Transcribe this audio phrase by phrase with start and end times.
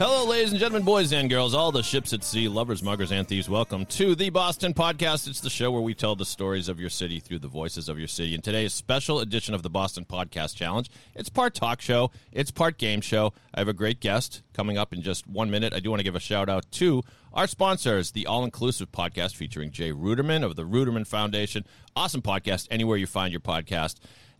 [0.00, 3.28] Hello, ladies and gentlemen, boys and girls, all the ships at sea, lovers, muggers, and
[3.28, 3.50] thieves.
[3.50, 5.28] Welcome to the Boston Podcast.
[5.28, 7.98] It's the show where we tell the stories of your city through the voices of
[7.98, 8.34] your city.
[8.34, 10.90] And today's special edition of the Boston Podcast Challenge.
[11.14, 13.34] It's part talk show, it's part game show.
[13.54, 15.74] I have a great guest coming up in just one minute.
[15.74, 17.02] I do want to give a shout out to
[17.32, 21.64] our sponsor is the All Inclusive Podcast featuring Jay Ruderman of the Ruderman Foundation.
[21.94, 23.96] Awesome podcast anywhere you find your podcast.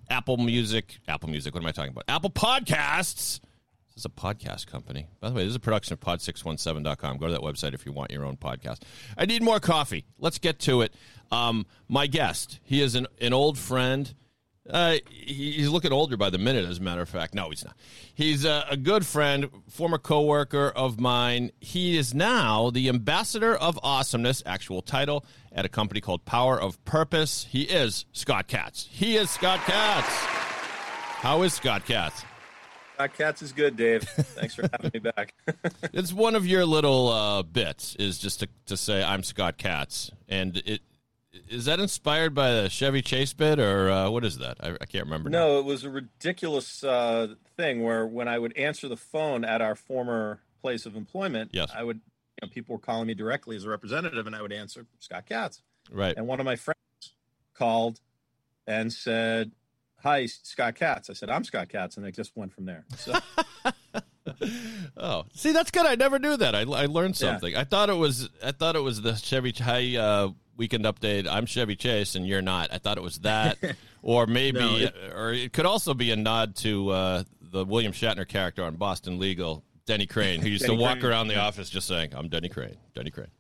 [0.08, 2.04] Apple Music, Apple Music, what am I talking about?
[2.08, 3.38] Apple Podcasts.
[3.94, 5.06] This is a podcast company.
[5.20, 7.18] By the way, this is a production of pod617.com.
[7.18, 8.82] Go to that website if you want your own podcast.
[9.16, 10.04] I need more coffee.
[10.18, 10.92] Let's get to it.
[11.30, 14.12] Um, my guest, he is an, an old friend.
[14.70, 17.34] Uh, he's looking older by the minute, as a matter of fact.
[17.34, 17.76] No, he's not.
[18.14, 21.50] He's a, a good friend, former coworker of mine.
[21.60, 26.82] He is now the ambassador of awesomeness, actual title, at a company called Power of
[26.84, 27.46] Purpose.
[27.50, 28.88] He is Scott Katz.
[28.90, 30.08] He is Scott Katz.
[30.08, 32.24] How is Scott Katz?
[32.94, 34.02] Scott Katz is good, Dave.
[34.02, 35.34] Thanks for having me back.
[35.92, 40.10] It's one of your little uh, bits is just to, to say I'm Scott Katz,
[40.28, 40.82] and it
[41.48, 44.56] is that inspired by the Chevy Chase bit or uh, what is that?
[44.60, 45.30] I, I can't remember.
[45.30, 45.38] now.
[45.46, 49.60] no, it was a ridiculous uh, thing where when I would answer the phone at
[49.60, 51.70] our former place of employment, Yes.
[51.74, 54.52] I would, you know, people were calling me directly as a representative, and I would
[54.52, 55.62] answer Scott Katz.
[55.90, 56.16] right?
[56.16, 56.78] And one of my friends
[57.54, 58.00] called
[58.66, 59.52] and said,
[60.02, 62.84] "Hi, Scott Katz." I said, "I'm Scott Katz," and it just went from there.
[62.96, 63.14] So
[64.96, 65.86] Oh, see, that's good.
[65.86, 66.54] I never knew that.
[66.54, 67.32] I, I learned Yeah.
[67.32, 67.56] something.
[67.56, 70.28] I thought it was I thought it was the Chevy Hi uh,
[70.60, 71.26] weekend update.
[71.26, 72.68] I'm Chevy Chase, and you're not.
[72.70, 73.56] I thought it was that,
[74.02, 77.94] or maybe, No, it- or it could also be a nod to uh, the William
[77.94, 81.70] Shatner character on Boston Legal, Denny Crane, who used to walk Crane, around the office
[81.70, 83.30] just saying, "I'm Denny Crane, Denny Crane."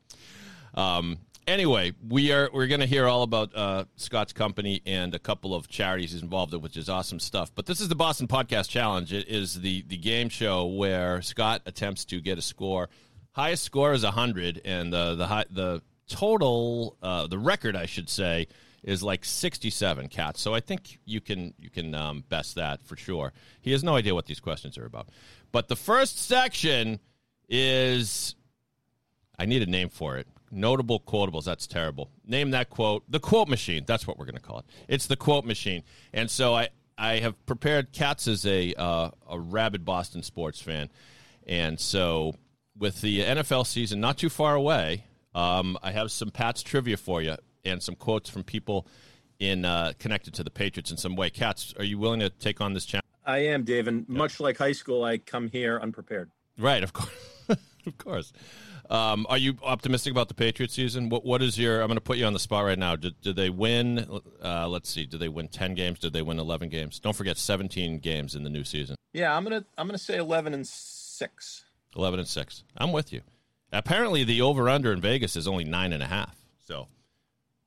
[0.74, 5.18] Um, anyway, we are we're going to hear all about uh, Scott's company and a
[5.18, 7.52] couple of charities he's involved in, which is awesome stuff.
[7.54, 9.12] But this is the Boston Podcast Challenge.
[9.12, 12.88] It is the the game show where Scott attempts to get a score.
[13.32, 18.08] Highest score is hundred, and uh, the high, the total uh, the record, I should
[18.08, 18.48] say,
[18.82, 20.40] is like sixty seven Katz.
[20.40, 23.32] So I think you can you can um, best that for sure.
[23.60, 25.08] He has no idea what these questions are about.
[25.52, 27.00] But the first section
[27.48, 28.34] is
[29.38, 30.26] I need a name for it.
[30.50, 31.44] Notable quotables.
[31.44, 32.10] That's terrible.
[32.26, 33.04] Name that quote.
[33.08, 33.84] The quote machine.
[33.86, 34.64] That's what we're going to call it.
[34.88, 35.82] It's the quote machine.
[36.12, 37.92] And so I, I have prepared.
[37.92, 40.90] Katz as a uh, a rabid Boston sports fan,
[41.46, 42.34] and so
[42.76, 45.04] with the NFL season not too far away,
[45.34, 48.86] um, I have some Pats trivia for you and some quotes from people
[49.38, 51.30] in uh, connected to the Patriots in some way.
[51.30, 53.06] Katz, are you willing to take on this challenge?
[53.24, 56.30] I am, Dave, and much like high school, I come here unprepared.
[56.58, 57.10] Right, of course,
[57.86, 58.32] of course.
[58.88, 61.10] Um, are you optimistic about the Patriots season?
[61.10, 61.80] What What is your?
[61.80, 62.96] I'm going to put you on the spot right now.
[62.96, 64.04] Did, did they win?
[64.42, 65.06] Uh, let's see.
[65.06, 66.00] Did they win 10 games?
[66.00, 66.98] Did they win 11 games?
[66.98, 68.96] Don't forget 17 games in the new season.
[69.12, 71.64] Yeah, I'm gonna I'm gonna say eleven and six.
[71.96, 72.62] 11 and six.
[72.76, 73.22] I'm with you.
[73.72, 76.36] Apparently, the over under in Vegas is only nine and a half.
[76.66, 76.88] So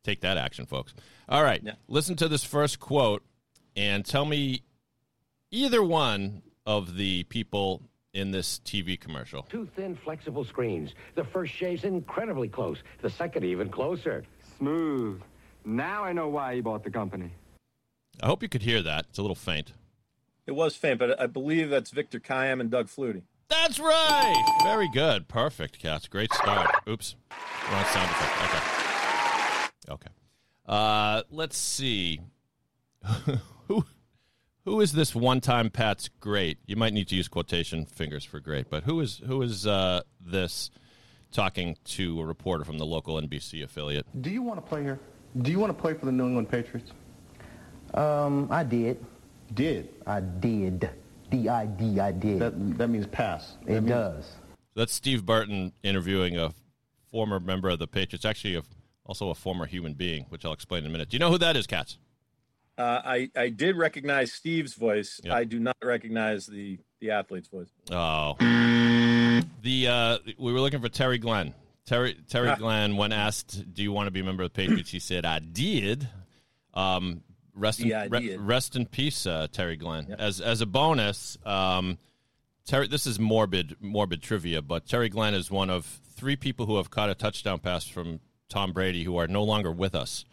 [0.04, 0.94] take that action, folks.
[1.30, 1.76] All right, Yeah.
[1.88, 3.24] listen to this first quote
[3.76, 4.62] and tell me
[5.52, 7.82] either one of the people
[8.14, 9.44] in this TV commercial.
[9.44, 10.94] Two thin, flexible screens.
[11.16, 12.78] The first shave's incredibly close.
[13.02, 14.24] The second even closer.
[14.58, 15.22] Smooth.
[15.66, 17.32] Now I know why he bought the company.
[18.22, 19.06] I hope you could hear that.
[19.10, 19.74] It's a little faint.
[20.46, 23.24] It was faint, but I believe that's Victor Kiam and Doug Flutie.
[23.50, 24.60] That's right.
[24.64, 25.28] Very good.
[25.28, 26.08] Perfect, Katz.
[26.08, 26.70] Great start.
[26.88, 27.16] Oops.
[27.72, 28.44] Wrong sound effect.
[29.90, 29.94] Okay.
[29.94, 30.10] Okay.
[30.66, 32.22] Uh, let's see.
[33.68, 33.86] who
[34.66, 36.58] who is this one time Pat's great?
[36.66, 40.02] You might need to use quotation fingers for great, but who is who is uh,
[40.22, 40.72] this
[41.32, 44.06] talking to a reporter from the local NBC affiliate?
[44.22, 45.00] Do you want to play here?
[45.42, 46.92] Do you want to play for the New England Patriots?
[47.94, 49.04] Um, I did.
[49.54, 49.90] Did.
[50.08, 50.90] I did.
[51.30, 52.40] D-I-D, I did.
[52.40, 53.58] That that means pass.
[53.66, 54.32] That it means- does.
[54.76, 56.52] That's Steve Burton interviewing a
[57.12, 58.64] former member of the Patriots, actually a,
[59.06, 61.10] also a former human being, which I'll explain in a minute.
[61.10, 62.00] Do you know who that is, Katz?
[62.76, 65.22] Uh, I I did recognize Steve's voice.
[65.24, 65.36] Yeah.
[65.36, 67.68] I do not recognize the the athlete's voice.
[67.92, 71.54] Oh, the uh, we were looking for Terry Glenn.
[71.86, 72.56] Terry Terry Ah.
[72.56, 75.24] Glenn, when asked, "Do you want to be a member of the Patriots?" he said,
[75.24, 76.08] "I did."
[76.74, 77.22] Um,
[77.56, 80.16] rest in, re- rest in peace, uh, Terry Glenn.
[80.18, 81.98] As as a bonus, um,
[82.66, 82.88] Terry.
[82.88, 86.90] This is morbid morbid trivia, but Terry Glenn is one of three people who have
[86.90, 88.20] caught a touchdown pass from
[88.50, 90.26] Tom Brady who are no longer with us.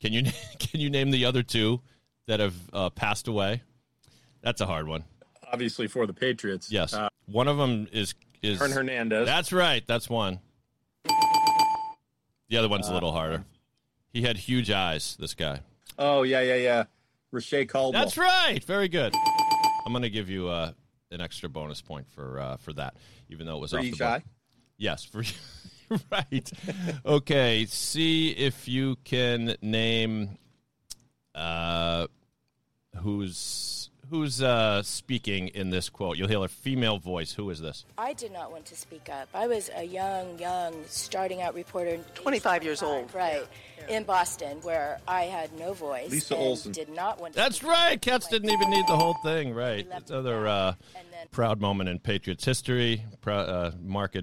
[0.00, 0.22] Can you
[0.58, 1.80] can you name the other two
[2.26, 3.62] that have uh, passed away?
[4.42, 5.04] That's a hard one.
[5.52, 6.70] Obviously for the Patriots.
[6.70, 9.26] Yes, Uh, one of them is is Aaron Hernandez.
[9.26, 9.82] That's right.
[9.86, 10.40] That's one.
[12.48, 13.44] The other one's a little harder.
[14.10, 15.16] He had huge eyes.
[15.20, 15.60] This guy.
[15.98, 16.84] Oh yeah, yeah, yeah.
[17.30, 17.92] Reche Caldwell.
[17.92, 18.62] That's right.
[18.64, 19.14] Very good.
[19.84, 20.72] I'm going to give you uh,
[21.10, 22.96] an extra bonus point for uh, for that,
[23.28, 24.22] even though it was For off the.
[24.76, 25.22] Yes, for
[26.12, 26.50] right.
[27.04, 30.38] okay, see if you can name
[31.34, 32.06] uh,
[32.96, 33.77] who's
[34.10, 36.16] who's uh, speaking in this quote.
[36.16, 37.32] You'll hear a female voice.
[37.32, 37.84] Who is this?
[37.96, 39.28] I did not want to speak up.
[39.34, 41.98] I was a young, young, starting out reporter.
[42.14, 43.12] 25 years old.
[43.14, 43.46] Right.
[43.88, 46.10] In Boston, where I had no voice.
[46.10, 46.72] Lisa and Olson.
[46.72, 47.94] Did not want to That's speak right.
[47.94, 48.00] up.
[48.00, 49.54] Katz didn't even need the whole thing.
[49.54, 49.88] Right.
[49.88, 53.04] left It's another uh, then proud moment in Patriots history.
[53.22, 54.18] Prou- uh, marked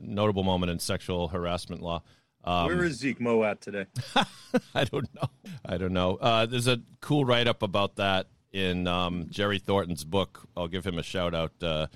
[0.00, 2.02] notable moment in sexual harassment law.
[2.44, 3.86] Um, Where is Zeke Mowatt today?
[4.74, 5.28] I don't know.
[5.64, 6.16] I don't know.
[6.16, 10.42] Uh, there's a cool write up about that in um, Jerry Thornton's book.
[10.56, 11.86] I'll give him a shout out uh,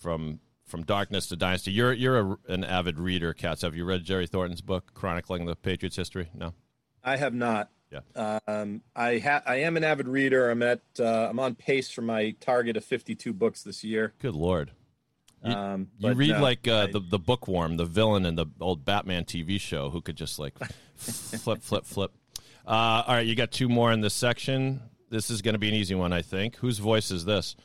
[0.00, 1.72] from from Darkness to Dynasty.
[1.72, 3.62] You're you're a, an avid reader, Katz.
[3.62, 6.30] Have you read Jerry Thornton's book chronicling the Patriots history?
[6.34, 6.54] No.
[7.02, 7.70] I have not.
[7.90, 8.38] Yeah.
[8.46, 10.48] Um, I ha- I am an avid reader.
[10.50, 14.12] I'm at uh, I'm on pace for my target of 52 books this year.
[14.20, 14.70] Good lord.
[15.44, 18.46] You, Um, you read no, like uh, I- the the bookworm, the villain in the
[18.60, 20.54] old Batman TV show, who could just like
[20.96, 22.12] flip, flip, flip.
[22.66, 24.82] Uh, all right, you got two more in this section.
[25.10, 26.56] This is going to be an easy one, I think.
[26.56, 27.56] Whose voice is this?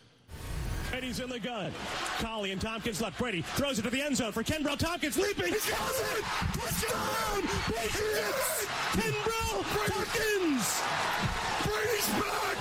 [1.02, 1.72] He's in the gun.
[2.20, 3.20] Collie and Thompkins left.
[3.20, 5.46] Brady throws it to the end zone for Kenbrell Thompkins leaping.
[5.46, 6.24] He got it!
[6.54, 7.42] Touchdown!
[7.68, 8.66] Patriots!
[8.92, 10.82] Kenbrell Thompkins!
[11.64, 12.58] Brady's back!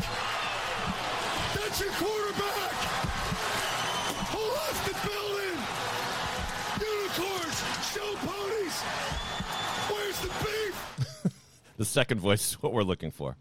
[1.55, 2.75] That's your quarterback!
[4.29, 5.59] Who left the building?
[6.85, 7.59] Unicorns!
[7.95, 8.77] Show ponies!
[9.91, 11.31] Where's the beef?
[11.77, 13.37] The second voice is what we're looking for.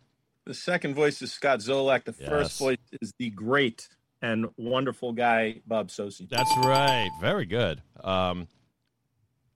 [0.46, 2.04] The second voice is Scott Zolak.
[2.06, 2.30] The Yes.
[2.30, 3.88] first voice is the great
[4.22, 6.28] and wonderful guy Bob Socci.
[6.30, 7.10] That's right.
[7.22, 7.82] Very good.
[8.04, 8.48] Um,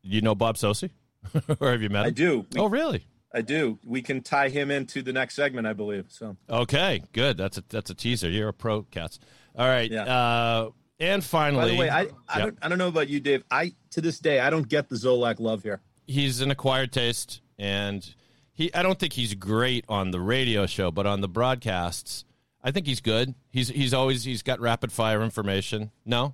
[0.02, 0.90] you know Bob Socci,
[1.60, 2.08] or have you met him?
[2.08, 2.46] I do.
[2.54, 3.06] We- Oh, really?
[3.34, 3.78] I do.
[3.84, 6.06] We can tie him into the next segment, I believe.
[6.10, 7.36] So Okay, good.
[7.38, 8.30] That's a that's a teaser.
[8.30, 9.20] You're a pro, Katz.
[9.56, 9.92] All right.
[9.92, 10.04] Yeah.
[10.04, 10.70] Uh,
[11.00, 12.16] and finally, by the way, I I, Yep.
[12.40, 13.44] don't, I don't know about you, Dave.
[13.52, 15.82] I to this day I don't get the Zolak love here.
[16.08, 18.16] he's an acquired taste, and
[18.58, 22.26] he I don't think he's great on the radio show, but on the broadcasts,
[22.64, 23.36] I think he's good.
[23.52, 25.92] He's he's always he's got rapid fire information.
[26.06, 26.34] No,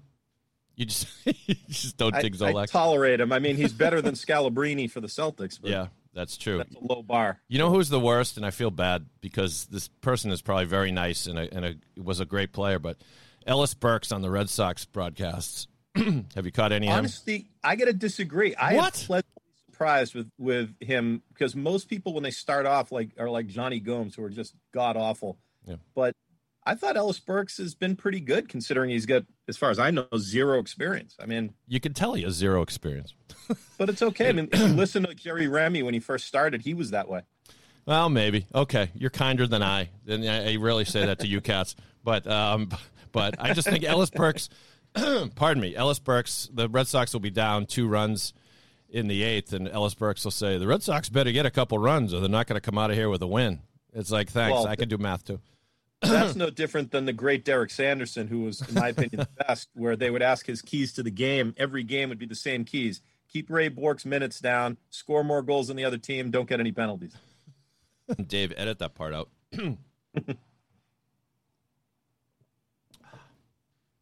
[0.76, 2.72] you just you just don't I, dig I Zolak.
[2.72, 3.34] tolerate him.
[3.34, 5.60] I mean, he's better than Scalabrine for the Celtics.
[5.62, 6.60] Yeah, that's true.
[6.60, 7.42] that's a low bar.
[7.50, 10.92] You know who's the worst, and I feel bad because this person is probably very
[10.94, 12.98] nice and a, and a, was a great player, but
[13.46, 15.68] Ellis Burks on the Red Sox broadcasts.
[15.96, 16.88] Have you caught any?
[16.88, 18.56] Honestly, I got to disagree.
[18.56, 18.94] I What?
[18.94, 19.33] pleasantly
[19.74, 23.80] surprised with with him because most people when they start off like are like Jonny
[23.80, 25.38] Gomes who are just god awful.
[25.66, 25.78] Yeah.
[25.96, 26.16] But
[26.66, 29.92] I thought Ellis Burks has been pretty good considering he's got, as far as I
[29.92, 31.18] know, zero experience.
[31.20, 33.14] I mean, You can tell he has zero experience.
[33.78, 34.30] but it's okay.
[34.30, 37.24] I mean, listen to Jerry Remy when he first started, he was that way.
[37.86, 38.48] Well, maybe.
[38.56, 39.90] Okay, you're kinder than I.
[40.08, 41.76] And I, I really say that to you Katz.
[42.02, 42.70] But um,
[43.12, 44.48] but I just think Ellis Burks.
[45.36, 46.50] pardon me, Ellis Burks.
[46.54, 48.34] The Red Sox will be down two runs
[48.94, 51.78] in the eighth, and Ellis Burks will say the Red Sox better get a couple
[51.80, 53.60] runs, or they're not going to come out of here with a win.
[53.92, 54.54] It's like thanks.
[54.54, 55.40] Well, I can do math too.
[56.02, 59.70] That's no different than the great Derek Sanderson, who was, in my opinion, the best,
[59.74, 61.56] where they would ask his keys to the game.
[61.58, 63.02] Every game would be the same keys.
[63.32, 66.72] Keep Ray Bourque's minutes down, score more goals than the other team, don't get any
[66.72, 67.16] penalties.
[68.28, 69.30] Dave, edit that part out.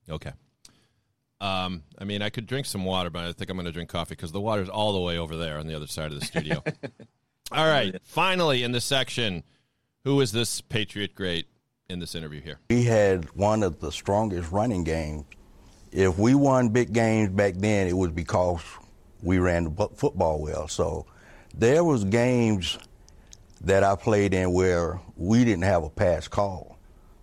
[0.10, 0.34] okay.
[1.42, 3.90] Um, I mean, I could drink some water, but I think I'm going to drink
[3.90, 6.26] coffee because the water's all the way over there on the other side of the
[6.26, 6.64] studio.
[7.52, 7.96] all right.
[8.04, 9.44] Finally, in this section,
[10.04, 11.48] who is this Patriot great
[11.90, 12.60] in this interview here?
[12.70, 15.26] We had one of the strongest running games.
[15.92, 18.62] If we won big games back then, it was because
[19.24, 20.68] we ran the football well.
[20.68, 21.08] So
[21.56, 22.78] there was games
[23.62, 26.78] that I played in where we didn't have a pass call.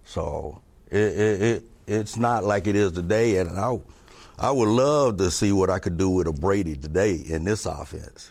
[0.05, 0.61] So
[0.91, 3.39] it, it, it it's not like it is today.
[3.39, 3.79] And I,
[4.41, 7.67] I would love to see what I could do with a Brady today in this
[7.67, 8.31] offense.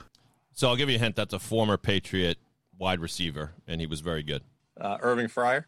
[0.54, 1.18] So I'll give you a hint.
[1.18, 2.38] That's a former Patriot
[2.80, 4.42] wide receiver, and he was very good.
[4.80, 5.66] Uh, Irving Fryar?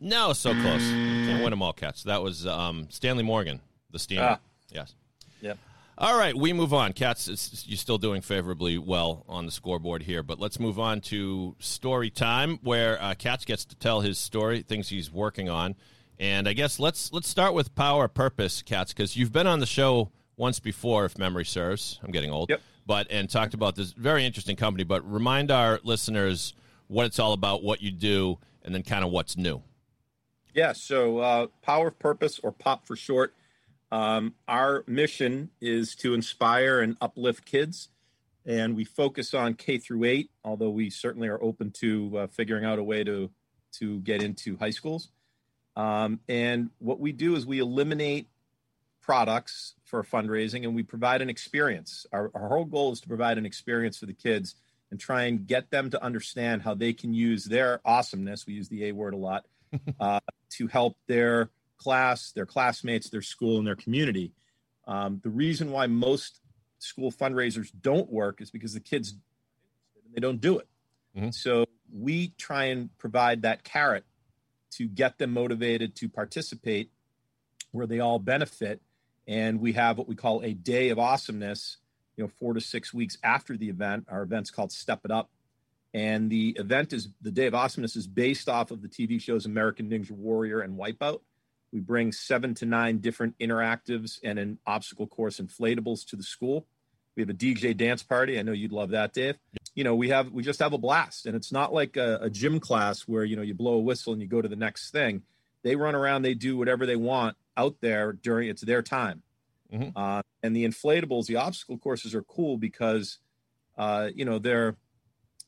[0.00, 0.82] No, so close.
[0.82, 2.02] You can't win them all, Katz.
[2.04, 4.22] That was um, Stanley Morgan, the Steamer.
[4.22, 4.38] Ah.
[4.70, 4.94] Yes.
[5.40, 5.58] Yep.
[5.96, 6.92] All right, we move on.
[6.92, 11.56] Katz, you're still doing favorably well on the scoreboard here, but let's move on to
[11.58, 15.74] story time, where uh, Katz gets to tell his story, things he's working on,
[16.18, 19.66] and I guess let's let's start with power purpose, Katz, because you've been on the
[19.66, 21.98] show once before, if memory serves.
[22.02, 22.60] I'm getting old, Yep.
[22.86, 24.84] but and talked about this very interesting company.
[24.84, 26.54] But remind our listeners
[26.86, 29.62] what it's all about, what you do, and then kind of what's new.
[30.54, 33.34] Yeah, so uh, Power of Purpose, or POP for short,
[33.92, 37.88] um, our mission is to inspire and uplift kids.
[38.46, 42.64] And we focus on K through eight, although we certainly are open to uh, figuring
[42.64, 43.30] out a way to,
[43.72, 45.10] to get into high schools.
[45.78, 48.28] Um, and what we do is we eliminate
[49.00, 52.04] products for fundraising and we provide an experience.
[52.12, 54.56] Our, our whole goal is to provide an experience for the kids
[54.90, 58.44] and try and get them to understand how they can use their awesomeness.
[58.44, 59.46] We use the A word a lot
[60.00, 60.20] uh,
[60.50, 64.32] to help their class, their classmates, their school, and their community.
[64.88, 66.40] Um, the reason why most
[66.80, 69.14] school fundraisers don't work is because the kids
[70.12, 70.68] they don't do it.
[71.16, 71.32] Mhm.
[71.32, 74.04] So we try and provide that carrot
[74.72, 76.90] to get them motivated to participate,
[77.72, 78.80] where they all benefit.
[79.26, 81.78] And we have what we call a day of awesomeness.
[82.16, 84.06] You know, four to six weeks after the event.
[84.08, 85.30] Our event's called Step It Up,
[85.94, 89.46] and the event is the Day of Awesomeness is based off of the TV shows
[89.46, 91.20] American Ninja Warrior and Wipeout.
[91.72, 96.66] We bring seven to nine different interactives and an obstacle course inflatables to the school.
[97.16, 98.38] We have a DJ dance party.
[98.38, 99.38] I know you'd love that, Dave.
[99.78, 102.28] You know, we have we just have a blast, and it's not like a, a
[102.28, 104.90] gym class where you know you blow a whistle and you go to the next
[104.90, 105.22] thing.
[105.62, 109.22] They run around, they do whatever they want out there during it's their time.
[109.72, 109.92] Mhm.
[109.94, 113.18] Uh, and the inflatables, the obstacle courses are cool because
[113.76, 114.74] uh, you know they're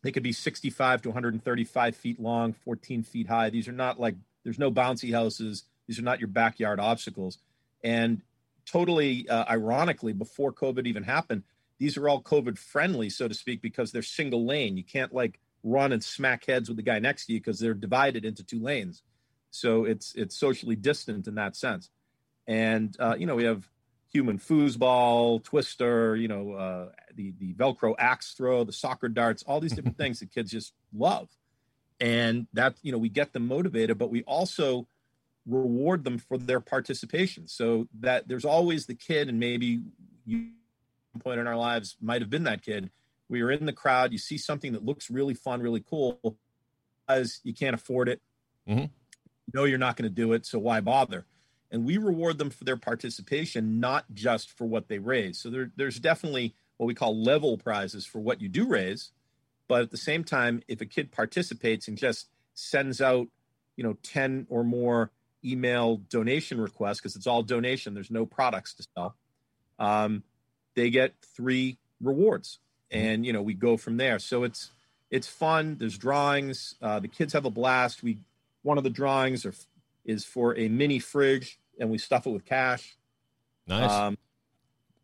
[0.04, 3.50] they could be 65 to 135 feet long, 14 feet high.
[3.50, 5.64] These are not like there's no bouncy houses.
[5.88, 7.38] These are not your backyard obstacles.
[7.82, 8.22] And
[8.64, 11.42] totally uh, ironically, before COVID even happened,
[11.80, 14.76] these are all COVID friendly, so to speak, because they're single lane.
[14.76, 17.74] You can't like run and smack heads with the guy next to you because they're
[17.74, 19.02] divided into two lanes.
[19.50, 21.88] So it's it's socially distant in that sense.
[22.46, 23.66] And uh, you know we have
[24.12, 29.58] human foosball, twister, you know uh, the the Velcro axe throw, the soccer darts, all
[29.58, 31.30] these different things that kids just love.
[31.98, 34.86] And that you know we get them motivated, but we also
[35.46, 37.48] reward them for their participation.
[37.48, 39.80] So that there's always the kid, and maybe
[40.26, 40.50] you
[41.18, 42.90] point in our lives might have been that kid.
[43.28, 46.36] We are in the crowd, you see something that looks really fun, really cool,
[47.08, 48.20] as you can't afford it.
[48.68, 48.82] Mhm.
[48.82, 51.26] You know you're not going to do it, so why bother?
[51.70, 55.38] And we reward them for their participation, not just for what they raise.
[55.38, 59.12] So there, there's definitely what we call level prizes for what you do raise,
[59.68, 63.28] but at the same time, if a kid participates and just sends out,
[63.76, 65.12] you know, 10 or more
[65.44, 69.16] email donation requests, because it's all donation, there's no products to sell,
[69.78, 70.24] um,
[70.80, 72.58] they get three rewards.
[72.90, 74.18] And, you know, we go from there.
[74.18, 74.70] So it's,
[75.10, 75.76] it's fun.
[75.78, 76.74] There's drawings.
[76.80, 78.02] Uh, the kids have a blast.
[78.02, 78.18] We,
[78.62, 79.54] one of the drawings are,
[80.04, 82.96] is for a mini fridge and we stuff it with cash.
[83.66, 83.90] Nice.
[83.90, 84.18] Um,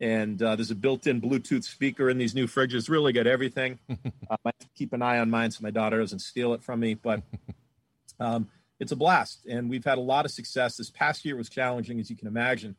[0.00, 2.88] and uh, there's a built-in Bluetooth speaker in these new fridges.
[2.88, 3.78] Really got everything.
[3.90, 3.98] um,
[4.30, 6.80] I have to keep an eye on mine so my daughter doesn't steal it from
[6.80, 6.94] me.
[6.94, 7.22] But
[8.20, 10.76] um, it's a blast, and we've had a lot of success.
[10.76, 12.76] This past year was challenging, as you can imagine,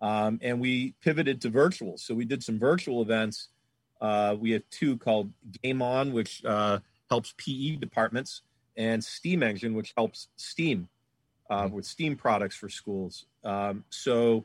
[0.00, 1.98] um, and we pivoted to virtual.
[1.98, 3.48] So we did some virtual events.
[4.00, 8.42] Uh, we have two called Game On, which uh, helps PE departments,
[8.76, 10.88] and Steam Engine, which helps STEAM
[11.48, 13.24] uh, with STEAM products for schools.
[13.44, 14.44] Um, so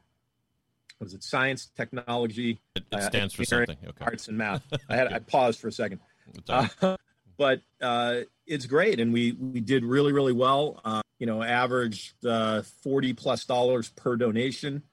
[1.00, 2.62] was it science, technology?
[2.76, 3.78] It, it uh, stands for something.
[3.84, 4.06] Okay.
[4.06, 4.64] Arts and math.
[4.90, 6.00] I had I paused for a second,
[6.34, 6.84] It's all right.
[6.84, 6.98] uh,
[7.38, 10.80] but uh, it's great, and we we did really really well.
[10.86, 14.84] Uh, you know, averaged uh, forty plus dollars per donation,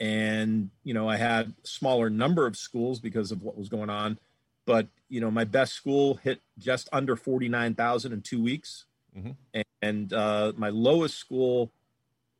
[0.00, 3.90] and you know I had a smaller number of schools because of what was going
[3.90, 4.18] on,
[4.66, 8.84] but you know my best school hit just under forty nine thousand in two weeks,
[9.16, 9.36] Mhm.
[9.82, 11.70] and uh, my lowest school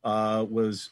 [0.05, 0.91] uh, was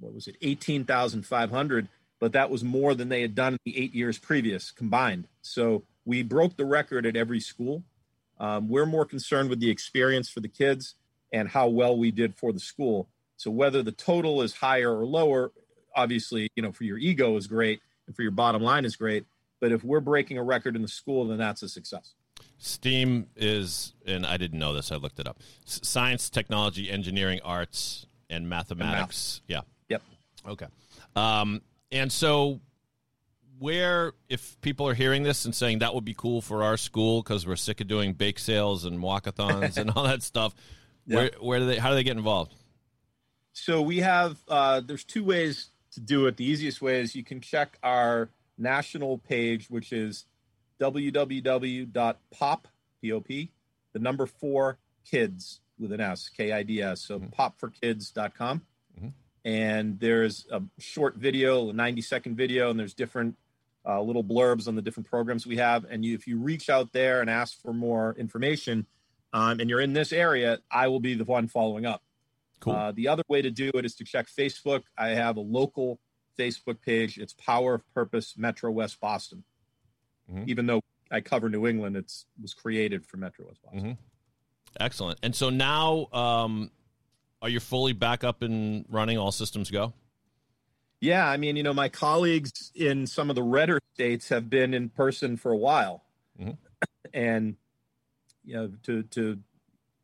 [0.00, 1.88] what was it, eighteen thousand five hundred,
[2.20, 5.28] but that was more than they had done in the eight years previous combined.
[5.42, 7.82] So we broke the record at every school.
[8.38, 10.96] Um, we're more concerned with the experience for the kids
[11.32, 13.08] and how well we did for the school.
[13.36, 15.52] So whether the total is higher or lower,
[15.94, 19.24] obviously, you know, for your ego is great and for your bottom line is great.
[19.60, 22.12] But if we're breaking a record in the school, then that's a success.
[22.58, 24.90] STEAM is, and I didn't know this.
[24.92, 25.38] I looked it up.
[25.66, 29.42] S- science, technology, engineering, arts, and mathematics.
[29.48, 29.60] yeah.
[29.88, 30.02] Yep.
[30.48, 30.66] Okay.
[31.16, 31.60] Um,
[31.92, 32.60] and so,
[33.58, 37.22] where, if people are hearing this and saying that would be cool for our school
[37.22, 40.54] because we're sick of doing bake sales and walkathons and all that stuff,
[41.06, 41.16] Yeah.
[41.16, 42.52] where, where do they, how do they get involved?
[43.54, 47.24] So we have uh, there's two ways to do it, the easiest way is you
[47.24, 50.26] can check our national page, which is
[50.80, 52.68] www.pop,
[53.00, 53.50] P-O-P,
[53.92, 57.00] the number four kids with an S, K-I-D-S.
[57.00, 57.40] So Mm-hmm.
[57.40, 58.62] popforkids.com.
[59.46, 63.36] And there's a short video, a 90 second video, and there's different
[63.86, 65.84] uh, little blurbs on the different programs we have.
[65.84, 68.86] And you, if you reach out there and ask for more information,
[69.34, 72.02] um, and you're in this area, I will be the one following up.
[72.64, 72.72] Cool.
[72.72, 74.84] Uh, the other way to do it is to check Facebook.
[74.96, 76.00] I have a local
[76.38, 77.18] Facebook page.
[77.18, 79.44] It's Power of Purpose Metro West Boston.
[80.32, 80.48] Mhm.
[80.48, 80.80] Even though
[81.10, 83.82] I cover New England, it was created for Metro West Boston.
[83.82, 83.98] Mhm.
[84.80, 85.18] Excellent.
[85.22, 86.70] And so now, um,
[87.42, 89.18] are you fully back up and running?
[89.18, 89.92] All systems go.
[91.00, 94.72] Yeah, I mean, you know, my colleagues in some of the redder states have been
[94.72, 96.02] in person for a while,
[96.40, 96.56] Mhm.
[97.12, 97.56] and
[98.42, 99.38] you know, to to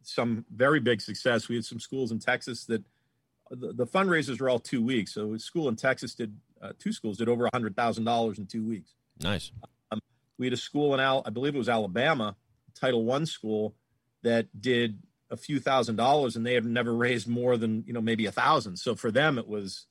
[0.02, 1.48] some very big success.
[1.48, 2.82] We had some schools in Texas that
[3.50, 5.14] the, the fundraisers were all two weeks.
[5.14, 8.38] So a school in Texas did uh, two schools did over a hundred thousand dollars
[8.38, 8.94] in two weeks.
[9.22, 9.52] Nice.
[9.90, 10.00] Um,
[10.38, 12.36] we had a school in Al, I believe it was Alabama,
[12.74, 13.74] Title One school,
[14.22, 14.98] that did
[15.30, 18.32] a few thousand dollars, and they have never raised more than you know maybe a
[18.32, 18.76] thousand.
[18.76, 19.86] So for them, it was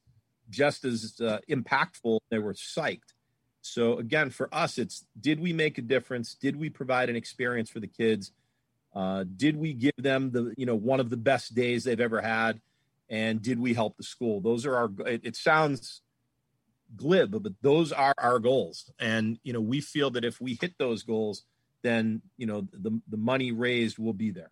[0.50, 2.20] just as uh, impactful.
[2.30, 3.14] They were psyched.
[3.62, 6.36] So again, for us, it's did we make a difference?
[6.36, 8.32] Did we provide an experience for the kids?
[8.94, 12.22] Uh, did we give them the you know one of the best days they've ever
[12.22, 12.60] had?
[13.10, 14.40] And did we help the school?
[14.42, 14.90] Those are our.
[15.08, 16.02] It, it sounds
[16.96, 18.92] glib, but those are our goals.
[19.00, 21.44] And you know, we feel that if we hit those goals,
[21.82, 24.52] then you know the the money raised will be there.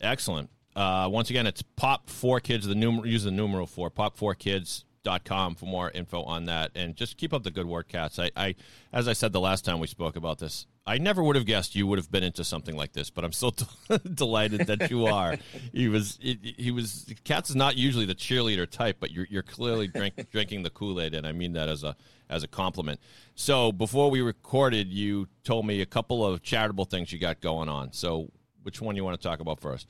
[0.00, 0.50] Excellent.
[0.74, 2.66] Uh, once again, it's pop four kids.
[2.66, 6.70] The numer use the numeral four pop four kids.com for more info on that.
[6.74, 8.18] And just keep up the good work, Katz.
[8.18, 8.54] I, I,
[8.92, 11.74] as I said the last time we spoke about this, I never would have guessed
[11.74, 13.52] you would have been into something like this, but I'm so
[14.14, 15.36] delighted that you are.
[15.72, 17.12] he was, he, he was.
[17.24, 21.00] Katz is not usually the cheerleader type, but you're you're clearly drink, drinking the Kool
[21.00, 21.96] Aid, and I mean that as a
[22.28, 22.98] as a compliment.
[23.34, 27.68] So before we recorded, you told me a couple of charitable things you got going
[27.68, 27.92] on.
[27.92, 28.30] So
[28.62, 29.88] which one you want to talk about first?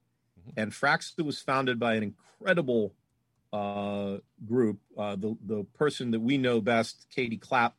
[0.57, 2.93] And Fraxa was founded by an incredible
[3.57, 4.79] uh, group.
[4.97, 7.75] Uh, the, the person that we know best, Katie Clapp,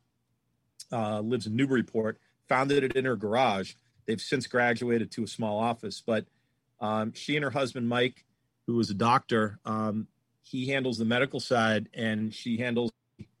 [0.92, 3.74] uh, lives in Newburyport, founded it in her garage.
[4.06, 6.26] They've since graduated to a small office, but
[6.80, 8.24] um, she and her husband, Mike,
[8.66, 10.06] who was a doctor, um,
[10.42, 12.90] he handles the medical side and she handles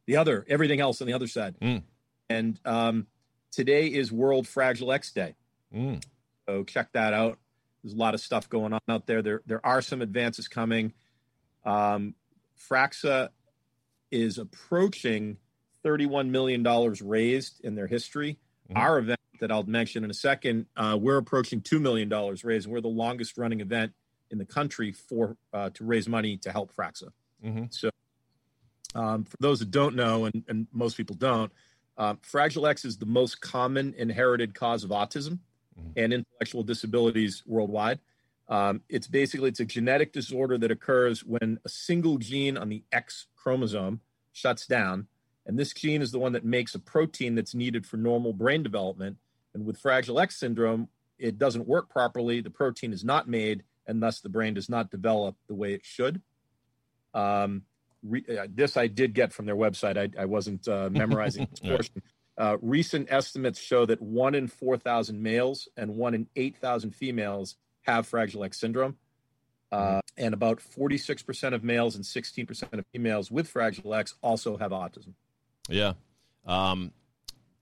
[0.06, 1.54] the other, everything else on the other side.
[1.60, 1.82] Mm.
[2.28, 3.06] And um,
[3.50, 5.34] today is World Fragile X Day.
[5.74, 6.04] Mm.
[6.46, 7.38] So check that out.
[7.82, 9.22] There's a lot of stuff going on out there.
[9.22, 10.92] There, there are some advances coming.
[11.64, 12.14] Um,
[12.58, 13.30] Fraxa
[14.10, 15.38] is approaching
[15.84, 16.64] $31 million
[17.02, 18.38] raised in their history.
[18.74, 22.08] Our event that I'll mention in a second, uh, we're approaching $2 million
[22.42, 22.66] raised.
[22.66, 23.92] And we're the longest running event
[24.30, 27.10] in the country for uh, to raise money to help Fraxa.
[27.44, 27.64] Mm-hmm.
[27.70, 27.90] So,
[28.94, 31.52] um, for those that don't know, and, and most people don't,
[31.96, 35.38] um, Fragile X is the most common inherited cause of autism
[35.96, 38.00] and intellectual disabilities worldwide.
[38.48, 42.82] Um, it's basically it's a genetic disorder that occurs when a single gene on the
[42.92, 44.00] X chromosome
[44.32, 45.06] shuts down,
[45.46, 48.62] and this gene is the one that makes a protein that's needed for normal brain
[48.62, 49.18] development.
[49.54, 52.40] And with Fragile X syndrome, it doesn't work properly.
[52.40, 55.84] The protein is not made, and thus the brain does not develop the way it
[55.84, 56.22] should.
[57.14, 57.62] Um,
[58.02, 59.98] re- uh, this I did get from their website.
[59.98, 62.02] I, I wasn't uh, memorizing this portion.
[62.36, 67.56] Uh, recent estimates show that one in 4,000 males and one in 8,000 females
[67.88, 68.96] have Fragile X syndrome.
[69.70, 74.70] Uh, and about 46% of males and 16% of females with Fragile X also have
[74.70, 75.12] autism.
[75.68, 75.92] Yeah.
[76.46, 76.92] Um,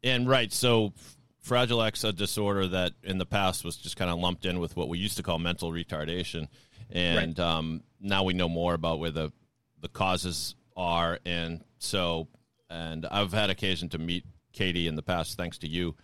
[0.04, 0.92] and right, so
[1.40, 4.76] Fragile X, a disorder that in the past was just kind of lumped in with
[4.76, 6.48] what we used to call mental retardation,
[6.90, 9.32] and um, now we know more about where the
[9.80, 12.28] the causes are, and so
[12.70, 15.96] and I've had occasion to meet Katie in the past, thanks to you,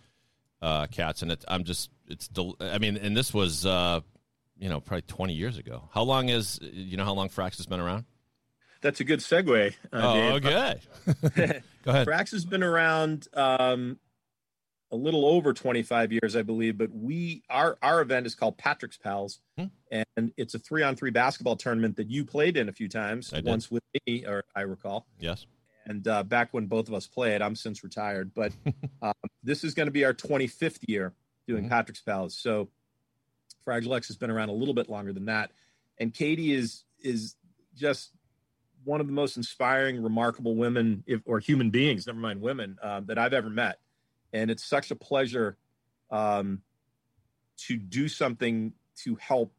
[0.61, 4.01] uh, Katz, and it, I'm just it's del- I mean, and this was uh,
[4.63, 5.89] you know probably 20 years ago.
[5.93, 8.05] How long is you know how long Frax has been around?
[8.81, 9.73] That's a good segue.
[9.91, 10.45] Uh, Oh, Dave.
[11.25, 11.61] okay.
[11.83, 12.07] Go ahead.
[12.07, 13.99] Frax has been around um,
[14.91, 16.77] a little over 25 years, I believe.
[16.77, 19.65] But we our our event is called Patrick's Pals, Hmm.
[20.15, 23.33] and it's a three on three basketball tournament that you played in a few times.
[23.33, 23.45] I did.
[23.45, 25.07] Once with me, or I recall.
[25.19, 25.45] Yes.
[25.85, 28.31] And uh, back when both of us played, I'm since retired.
[28.33, 28.53] But
[29.01, 31.13] um, this is going to be our 25th year
[31.47, 31.69] doing Mhm.
[31.69, 32.37] Patrick's Pals.
[32.37, 32.69] So
[33.63, 35.51] Fragile X has been around a little bit longer than that,
[35.97, 37.35] and Katie is is
[37.75, 38.11] just
[38.83, 43.05] one of the most inspiring, remarkable women, if, or human beings, never mind women, um,
[43.05, 43.79] that I've ever met.
[44.33, 45.57] And it's such a pleasure
[46.11, 46.61] um,
[47.57, 48.73] to do something
[49.03, 49.53] to help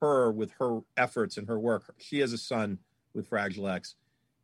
[0.00, 1.94] her with her efforts and her work.
[1.98, 2.78] She has a son
[3.14, 3.96] with Fragile X.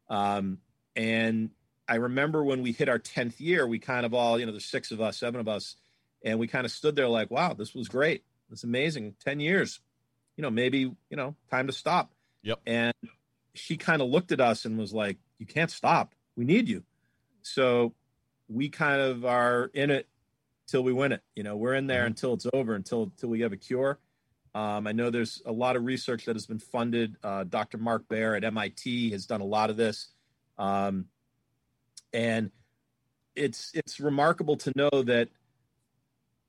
[0.08, 0.58] Um,
[0.96, 1.50] and
[1.88, 4.64] I remember when we hit our 10th year, we kind of all, you know, there's
[4.64, 5.76] six of us, seven of us,
[6.24, 8.24] and we kind of stood there like, wow, this was great.
[8.54, 9.16] It's amazing.
[9.24, 9.80] 10 years,
[10.36, 12.12] you know, maybe, you know, time to stop.
[12.42, 12.60] Yep.
[12.66, 12.94] And
[13.52, 16.14] she kind of looked at us and was like, you can't stop.
[16.36, 16.84] We need you.
[17.42, 17.94] So
[18.48, 20.06] we kind of are in it
[20.68, 21.22] till we win it.
[21.34, 23.98] You know, we're in there until it's over, until until we have a cure.
[24.54, 27.16] Um, I know there's a lot of research that has been funded.
[27.24, 27.78] Uh, Dr.
[27.78, 30.10] Mark Bear at MIT has done a lot of this,
[30.58, 31.06] um,
[32.12, 32.52] and
[33.34, 35.28] it's it's remarkable to know that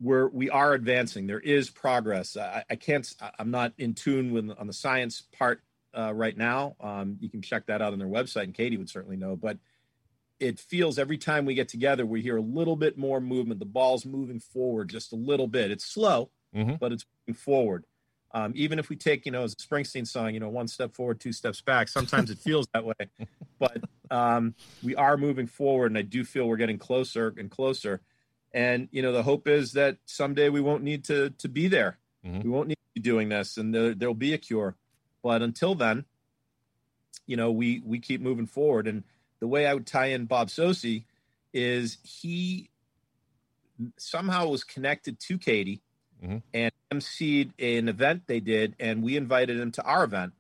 [0.01, 1.27] we're we are advancing.
[1.27, 2.35] There is progress.
[2.37, 3.11] I, I can't.
[3.39, 5.61] I'm not in tune with on the science part
[5.97, 6.75] uh, right now.
[6.81, 9.35] Um, you can check that out on their website, and Katie would certainly know.
[9.35, 9.57] But
[10.39, 13.59] it feels every time we get together, we hear a little bit more movement.
[13.59, 15.71] The ball's moving forward just a little bit.
[15.71, 16.77] It's slow, Mhm.
[16.77, 17.85] but it's moving forward.
[18.31, 20.93] Um, even if we take, you know, as a Springsteen song, you know, one step
[20.93, 21.87] forward, two steps back.
[21.87, 22.95] Sometimes it feels that way,
[23.59, 23.81] but
[24.11, 28.01] um, we are moving forward, and I do feel we're getting closer and closer.
[28.55, 31.99] And you know, the hope is that someday we won't need to to be there.
[32.25, 32.43] Mhm.
[32.43, 34.77] We won't need to be doing this, and there, there'll be a cure.
[35.21, 36.05] But until then,
[37.27, 38.87] you know, we we keep moving forward.
[38.87, 39.03] And
[39.41, 41.03] the way I would tie in Bob Socci
[41.53, 42.69] is he
[43.97, 45.81] somehow was connected to Katie
[46.23, 46.41] Mhm.
[46.53, 50.33] and emceed an event they did, and we invited him to our event.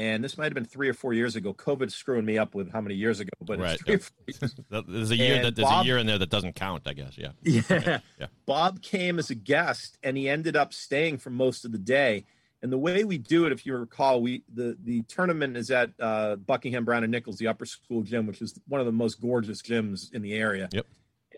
[0.00, 1.52] And this might have been three or four years ago.
[1.52, 4.24] COVID's screwing me up with how many years ago, but Right, it's three or four
[4.26, 4.56] years
[4.88, 6.94] There's a year And that there's Bob- a year in there that doesn't count, I
[6.94, 7.18] guess.
[7.18, 7.32] Yeah.
[7.42, 7.98] Yeah.
[8.18, 8.26] Yeah.
[8.46, 12.24] Bob came as a guest and he ended up staying for most of the day.
[12.62, 15.90] And the way we do it, if you recall, we the the tournament is at
[16.00, 19.20] uh, Buckingham Browne and Nichols, the upper school gym, which is one of the most
[19.20, 20.70] gorgeous gyms in the area.
[20.72, 20.86] Yep.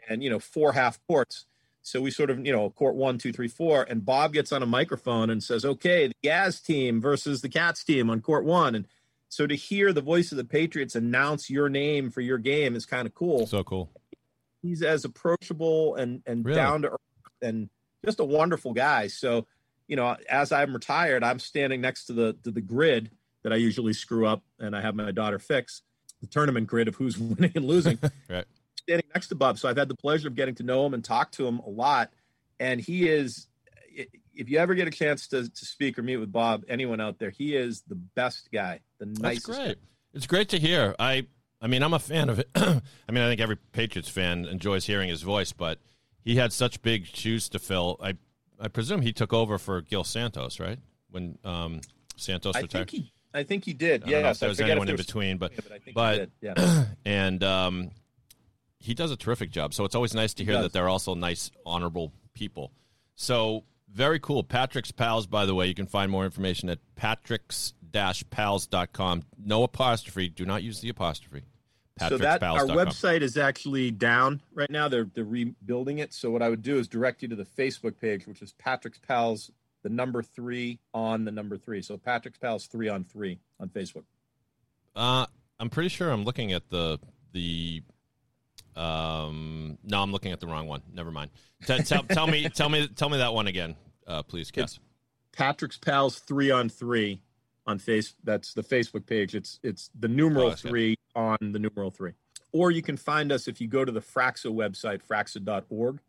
[0.08, 1.46] And you know, four half courts.
[1.82, 4.62] So we sort of, you know, court one, two, three, four, and Bob gets on
[4.62, 8.74] a microphone and says, "Okay, the Yaz team versus the Katz team on court one."
[8.74, 8.86] And
[9.28, 12.86] so to hear the voice of the Patriots announce your name for your game is
[12.86, 13.90] kind of cool So cool.
[14.62, 16.56] he's as approachable and and Really?
[16.56, 16.98] down to earth
[17.40, 17.68] and
[18.04, 19.08] just a wonderful guy.
[19.08, 19.46] So,
[19.88, 23.10] you know, as I'm retired, I'm standing next to the to the grid
[23.42, 25.82] that I usually screw up, and I have my daughter fix
[26.20, 27.98] the tournament grid of who's winning and losing.
[28.30, 28.44] Right.
[28.82, 31.04] Standing next to Bob, so I've had the pleasure of getting to know him and
[31.04, 32.10] talk to him a lot,
[32.58, 33.46] and he is.
[34.34, 37.18] If you ever get a chance to, to speak or meet with Bob, anyone out
[37.18, 39.46] there, he is the best guy, the nicest.
[39.46, 39.76] That's great.
[40.14, 40.94] It's great to hear.
[40.98, 41.26] I
[41.60, 42.48] I mean, I'm a fan of it.
[42.54, 45.78] I mean, I think every Patriots fan enjoys hearing his voice, but
[46.24, 47.98] he had such big shoes to fill.
[48.02, 48.14] I
[48.60, 50.78] I presume he took over for Gil Santos, right?
[51.10, 51.80] When um,
[52.16, 52.90] Santos I retired.
[52.90, 54.02] think he, I think he did.
[54.02, 56.84] I if Yes, there was anyone in between, but I think he but did, yeah.
[57.04, 57.90] and um,
[58.82, 59.74] he does a terrific job.
[59.74, 62.72] So it's always nice to hear that they're also nice, honorable people.
[63.14, 64.42] So very cool.
[64.42, 69.22] Patrick's Pals, by the way, you can find more information at patrick's-pals.com.
[69.44, 70.30] No apostrophe.
[70.30, 71.42] Do not use the apostrophe.
[72.08, 72.76] so that our patrickspals.com.
[72.76, 74.88] website is actually down right now.
[74.88, 76.14] They're they're rebuilding it.
[76.14, 78.98] So what I would do is direct you to the Facebook page, which is Patrick's
[78.98, 79.50] Pals,
[79.82, 81.82] the number three on the number three.
[81.82, 84.04] So Patrick's Pals three on three on Facebook.
[84.96, 85.26] Uh,
[85.60, 86.98] I'm pretty sure I'm looking at the
[87.32, 87.82] the.
[88.76, 90.82] Um, no, I'm looking at the wrong one.
[90.92, 91.30] Never mind.
[91.66, 94.78] Tell, tell, tell me, tell me, tell me that one again, uh, please, Katz.
[95.32, 97.22] Patrick's Pals three on three
[97.66, 98.14] on face.
[98.24, 99.34] That's the Facebook page.
[99.34, 100.68] It's it's the numeral Oh, that's good.
[100.70, 102.12] three on the numeral three.
[102.52, 106.00] Or you can find us if you go to the Fraxa website, fraxa.org,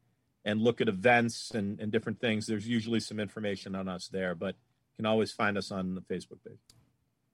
[0.43, 2.47] and look at events and, and different things.
[2.47, 6.01] There's usually some information on us there, but you can always find us on the
[6.01, 6.59] Facebook page.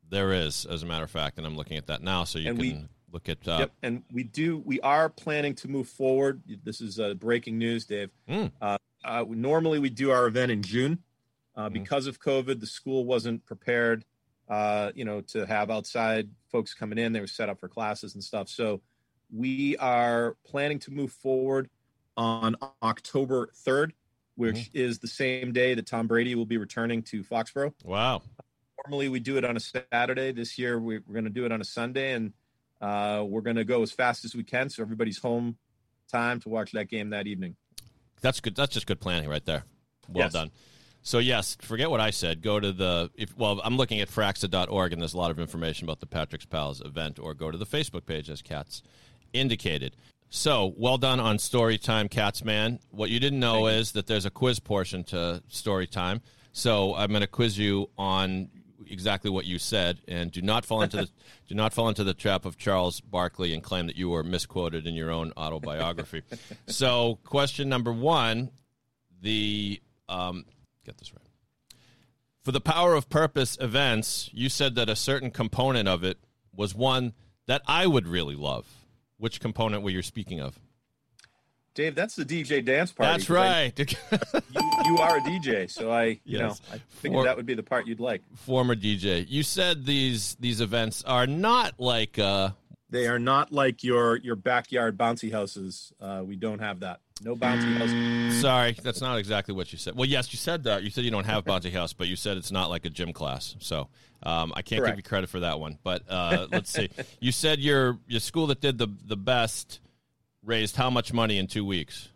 [0.07, 2.49] There is, as a matter of fact, and I'm looking at that now, so you
[2.49, 3.47] And can we- look at.
[3.47, 4.57] Uh, Yep, and we do.
[4.59, 6.41] We are planning to move forward.
[6.63, 8.09] This is uh, breaking news, Dave.
[8.29, 8.51] Mm.
[8.61, 10.99] Uh, uh, normally, we do our event in June.
[11.55, 11.73] Uh, Mm-hmm.
[11.73, 14.05] Because of COVID, the school wasn't prepared,
[14.47, 17.11] uh, you know, to have outside folks coming in.
[17.11, 18.47] They were set up for classes and stuff.
[18.47, 18.81] So
[19.29, 21.69] we are planning to move forward
[22.15, 23.91] on October 3rd,
[24.35, 24.77] which Mm-hmm.
[24.77, 27.73] is the same day that Tom Brady will be returning to Foxborough.
[27.83, 28.21] Wow.
[28.85, 30.31] Normally, we do it on a Saturday.
[30.31, 32.31] This year, we're going to do it on a Sunday, and
[32.81, 35.57] uh, we're going to go as fast as we can so everybody's home
[36.11, 37.55] time to watch that game that evening.
[38.21, 38.55] That's good.
[38.55, 39.63] That's just good planning right there.
[40.07, 40.33] Well Yes.
[40.33, 40.51] done.
[41.01, 42.41] So yes, forget what I said.
[42.41, 45.85] Go to the if well, I'm looking at fraxa.org and there's a lot of information
[45.85, 48.83] about the Patrick's Pals event, or go to the Facebook page as Katz
[49.33, 49.95] indicated.
[50.29, 52.79] So well done on story time, Katz man.
[52.91, 56.21] What you didn't know is that there's a quiz portion to story time.
[56.51, 58.49] So I'm going to quiz you on
[58.89, 61.09] exactly what you said, and do not fall into the
[61.47, 64.87] do not fall into the trap of Charles Barkley and claim that you were misquoted
[64.87, 66.23] in your own autobiography.
[66.67, 68.51] so question number one,
[69.21, 70.45] the um,
[70.85, 71.21] get this right.
[72.43, 76.17] For the Power of Purpose events, you said that a certain component of it
[76.55, 77.13] was one
[77.47, 78.65] that I would really love.
[79.17, 80.57] Which component were you speaking of?
[81.79, 83.11] Dave, that's the DJ dance party.
[83.13, 83.79] That's 'cause I- right.
[84.53, 86.41] you, you are a DJ, so I, you Yes.
[86.41, 88.21] know, I figured For- that would be the part you'd like.
[88.35, 89.25] Former DJ.
[89.29, 92.49] You said these these events are not like uh
[92.89, 95.93] They are not like your your backyard bouncy houses.
[96.01, 96.99] Uh, we don't have that.
[97.23, 98.41] No bouncy house.
[98.41, 99.95] Sorry, that's not exactly what you said.
[99.95, 100.83] Well, yes, you said that.
[100.83, 103.13] You said you don't have bouncy house, but you said it's not like a gym
[103.13, 103.55] class.
[103.59, 103.87] So
[104.23, 104.97] um, I can't Correct.
[104.97, 105.77] give you credit for that one.
[105.83, 106.89] But uh, let's see.
[107.21, 109.79] You said your your school that did the the best
[110.49, 112.09] raised how much money in two weeks?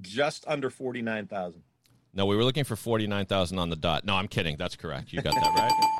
[0.00, 1.62] Just under forty nine thousand.
[2.14, 4.04] No, we were looking for forty nine thousand on the dot.
[4.04, 4.56] No, I'm kidding.
[4.56, 5.12] That's correct.
[5.12, 5.72] You got that right.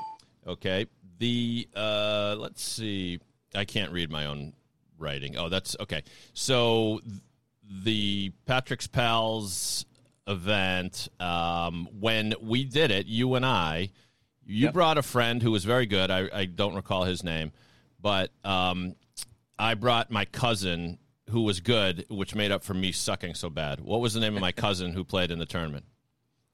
[0.47, 0.87] Okay.
[1.19, 3.19] The uh, let's see.
[3.53, 4.53] I can't read my own
[4.97, 5.37] writing.
[5.37, 6.05] Oh, that's okay.
[6.35, 7.21] So th-
[7.83, 9.87] the Patrick's Pals
[10.29, 11.09] event.
[11.19, 13.91] Um, when we did it, you and I,
[14.45, 14.75] you Yep.
[14.75, 16.13] brought a friend who was very good.
[16.13, 17.51] I, I don't recall his name,
[18.01, 18.95] but um,
[19.59, 20.99] I brought my cousin
[21.31, 23.81] who was good, which made up for me sucking so bad.
[23.81, 25.85] What was the name of my cousin who played in the tournament?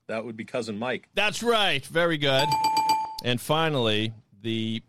[0.09, 1.09] That would be cousin Mike.
[1.15, 1.85] That's right.
[1.87, 2.49] Very good.
[3.25, 4.83] And finally, the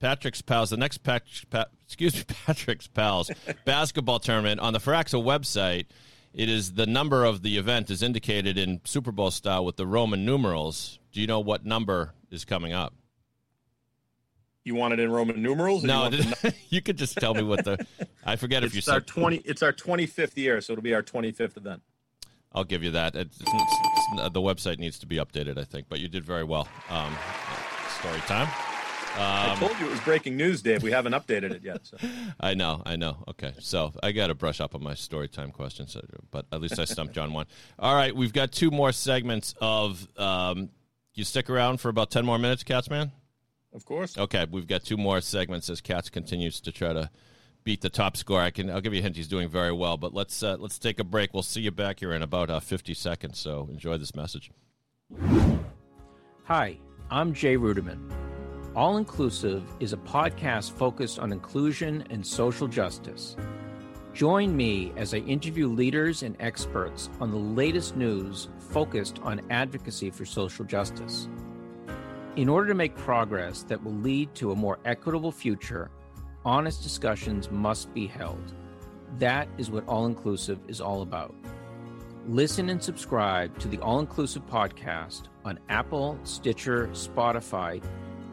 [0.00, 3.30] Patrick's Pals, the next Patrick's, pa- excuse me, Patrick's Pals
[3.64, 5.86] basketball tournament on the Faraxa website.
[6.32, 9.86] It is the number of the event is indicated in Super Bowl style with the
[9.86, 10.98] Roman numerals.
[11.12, 12.92] Do you know what number is coming up?
[14.66, 15.84] You want it in Roman numerals?
[15.84, 17.86] No, you, the- you could just tell me what the.
[18.24, 19.06] I forget if you it's our said.
[19.06, 19.36] twenty.
[19.44, 21.82] It's our twenty fifth year, so it'll be our twenty fifth event.
[22.52, 23.14] I'll give you that.
[23.14, 26.42] It's, it's, it's- the website needs to be updated, I think, but you did very
[26.42, 26.66] well.
[26.90, 27.14] Um,
[28.00, 28.48] story time.
[29.18, 30.82] I Um, told you it was breaking news, Dave.
[30.82, 31.86] We haven't updated it yet.
[31.86, 31.96] So.
[32.40, 33.22] I know, I know.
[33.28, 35.96] Okay, so I got to brush up on my story time questions,
[36.32, 37.46] but at least I stumped John one.
[37.78, 40.08] All right, we've got two more segments of.
[40.18, 40.70] Um,
[41.14, 43.10] you stick around for about ten more minutes, Katzman.
[43.76, 44.16] Of course.
[44.16, 47.10] Okay, we've got two more segments as Katz continues to try to
[47.62, 48.40] beat the top score.
[48.40, 48.70] I can.
[48.70, 49.16] I'll give you a hint.
[49.16, 51.34] He's doing very well, but let's uh, let's take a break.
[51.34, 53.38] We'll see you back here in about uh, fifty seconds.
[53.38, 54.50] So enjoy this message.
[56.44, 56.78] Hi,
[57.10, 58.10] I'm Jay Ruderman.
[58.74, 63.36] All Inclusive is a podcast focused on inclusion and social justice.
[64.14, 70.10] Join me as I interview leaders and experts on the latest news focused on advocacy
[70.10, 71.28] for social justice.
[72.36, 75.90] In order to make progress that will lead to a more equitable future,
[76.44, 78.52] honest discussions must be held.
[79.18, 81.34] That is what All Inclusive is all about.
[82.28, 87.82] Listen and subscribe to the All Inclusive podcast on Apple, Stitcher, Spotify,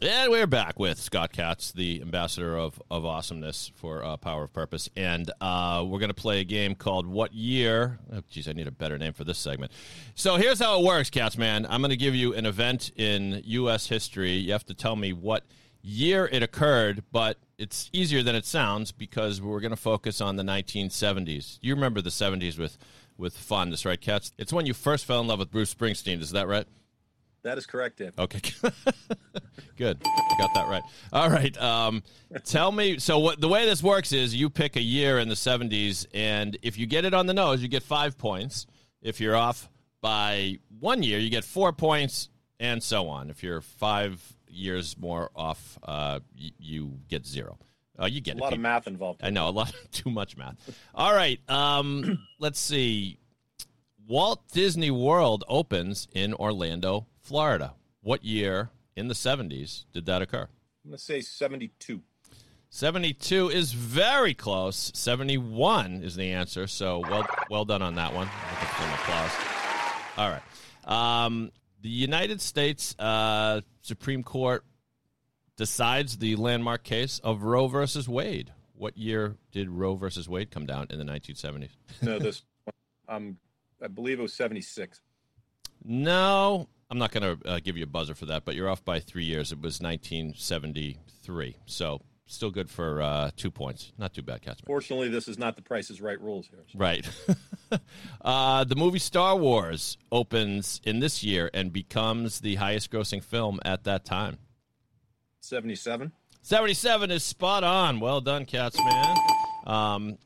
[0.03, 4.53] And we're back with Scott Katz, the ambassador of, of awesomeness for uh, Power of
[4.53, 4.91] Purpose.
[4.95, 7.99] And uh, we're going to play a game called What Year?
[8.13, 9.73] Oh, geez, I need a better name for this segment.
[10.15, 11.65] So here's how it works, Katz, man.
[11.71, 13.87] I'm going to give you an event in U.S.
[13.87, 14.33] history.
[14.33, 15.45] You have to tell me what
[15.81, 20.37] year it occurred, but it's easier than it sounds because we're going to focus on
[20.37, 21.59] the 1970s.
[21.63, 22.77] You remember the 70s with,
[23.17, 24.31] with fondness, right, Katz?
[24.37, 26.21] It's when you first fell in love with Bruce Springsteen.
[26.21, 26.67] Is that right?
[27.47, 28.13] That is correct, Dave.
[28.19, 28.41] Okay.
[29.77, 30.03] Good.
[30.05, 30.83] I got that right.
[31.13, 31.57] All right.
[31.63, 32.03] Um,
[32.43, 32.99] tell me.
[32.99, 36.59] So, what the way this works is you pick a year in the 70s, and
[36.63, 38.67] if you get it on the nose, you get five points.
[39.01, 39.69] If you're off
[40.01, 43.31] by one year, you get four points, and so on.
[43.31, 47.59] If you're five years more off, uh, y- you get zero.
[47.97, 49.21] Uh, you get A lot of math involved.
[49.23, 50.57] I know a lot, of too much math.
[50.97, 53.21] All right, um, let's see.
[54.09, 57.75] Walt Disney World opens in Orlando, Florida.
[58.03, 60.49] What year in the '70s did that occur?
[60.85, 62.01] I'm going to say 72.
[62.71, 64.93] 72 is very close.
[64.95, 66.69] 71 is the answer.
[66.69, 68.29] So well, well done on that one.
[68.79, 69.33] Some applause.
[70.17, 71.25] All right.
[71.25, 71.51] Um,
[71.83, 74.65] the United States uh, Supreme Court
[75.57, 78.53] decides the landmark case of Roe versus Wade.
[78.75, 81.71] What year did Roe versus Wade come down in the 1970s?
[82.03, 82.45] No, this.
[83.09, 83.39] I'm
[83.83, 85.01] I believe it was 76.
[85.85, 88.85] No, I'm not going to uh, give you a buzzer for that, but you're off
[88.85, 89.51] by three years.
[89.51, 91.57] It was 1973.
[91.67, 93.93] So still good for uh, two points.
[93.99, 94.67] Not too bad, Katzman.
[94.67, 96.65] Fortunately, this is not the Price is Right rules here.
[96.71, 96.79] so.
[96.79, 97.09] Right.
[98.21, 103.59] uh, the movie Star Wars opens in this year and becomes the highest grossing film
[103.65, 104.39] at that time.
[105.41, 106.13] 77.
[106.43, 107.99] 77 is spot on.
[107.99, 109.17] Well done, Katzman.
[109.67, 110.19] Um,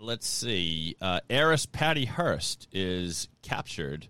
[0.00, 0.96] let's see.
[1.00, 4.08] Uh, heiress Patty Hearst is captured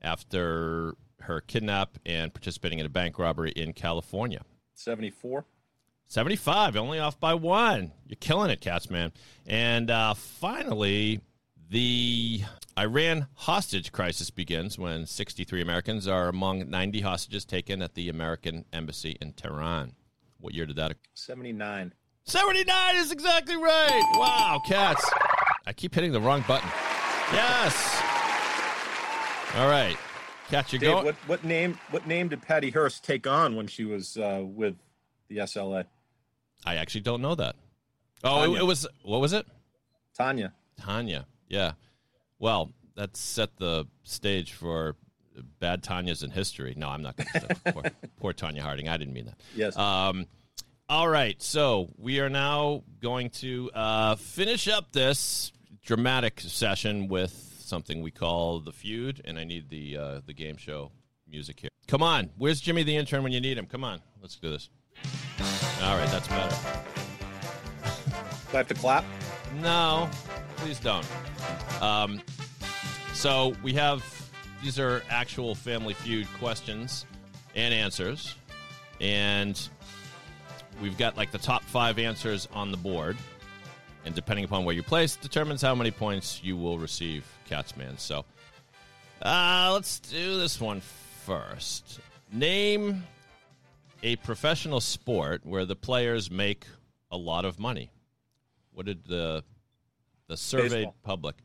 [0.00, 0.94] after
[1.24, 4.42] her kidnap and participating in a bank robbery in California.
[4.74, 5.44] 74.
[6.06, 7.92] 75, only off by one.
[8.06, 9.12] You're killing it, Katzman.
[9.46, 11.20] And uh, finally,
[11.70, 12.42] the
[12.78, 18.64] Iran hostage crisis begins when 63 Americans are among 90 hostages taken at the American
[18.72, 19.92] embassy in Tehran.
[20.38, 21.00] What year did that occur?
[21.14, 21.94] 79.
[22.24, 24.02] 79 is exactly right.
[24.14, 25.04] Wow, Katz.
[25.66, 26.68] I keep hitting the wrong button.
[27.32, 28.02] Yes.
[29.56, 29.96] All right.
[30.48, 31.04] Katz, you're Dave, going.
[31.04, 34.76] what, what name what name did Patty Hearst take on when she was uh, with
[35.28, 35.86] the SLA?
[36.64, 37.56] I actually don't know that.
[38.22, 39.46] Oh, it, it was, what was it?
[40.16, 40.52] Tanya.
[40.80, 41.26] Tanya.
[41.48, 41.72] Yeah.
[42.38, 44.96] Well, that set the stage for
[45.60, 46.74] bad Tanya's in history.
[46.76, 47.72] No, I'm not going to.
[47.72, 47.82] poor,
[48.18, 48.88] poor Tonya Harding.
[48.88, 49.40] I didn't mean that.
[49.54, 49.76] Yes.
[49.76, 50.26] Um,
[50.88, 51.40] all right.
[51.42, 55.52] So we are now going to uh, finish up this
[55.82, 57.32] dramatic session with
[57.64, 60.92] something we call the feud, and I need the uh, the game show
[61.28, 61.70] music here.
[61.88, 62.30] Come on.
[62.36, 63.66] Where's Jimmy the intern when you need him?
[63.66, 64.00] Come on.
[64.20, 64.70] Let's do this.
[65.82, 66.08] All right.
[66.10, 66.56] That's better.
[68.50, 69.04] Do I have to clap?
[69.60, 70.08] No,
[70.56, 71.06] please don't.
[71.80, 72.20] Um,
[73.12, 74.04] so we have
[74.62, 77.04] these are actual Family Feud questions
[77.54, 78.36] and answers,
[79.00, 79.68] and
[80.80, 83.16] we've got like the top five answers on the board,
[84.04, 87.98] and depending upon where you place, determines how many points you will receive, Katzman.
[87.98, 88.24] So,
[89.22, 90.80] uh, let's do this one
[91.24, 92.00] first.
[92.32, 93.04] Name
[94.02, 96.66] a professional sport where the players make
[97.10, 97.90] a lot of money.
[98.72, 99.42] What did the
[100.28, 100.96] the surveyed Baseball.
[101.02, 101.36] public?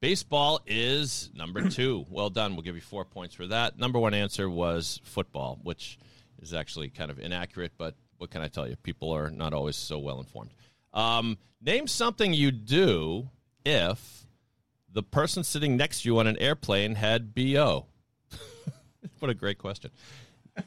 [0.00, 2.06] Baseball is number two.
[2.08, 2.54] Well done.
[2.54, 3.78] We'll give you four points for that.
[3.78, 5.98] Number one answer was football, which
[6.40, 8.76] is actually kind of inaccurate, but what can I tell you?
[8.76, 10.50] People are not always so well informed.
[10.92, 13.28] Um, name something you do
[13.64, 14.26] if
[14.92, 17.86] the person sitting next to you on an airplane had BO.
[19.18, 19.90] what a great question.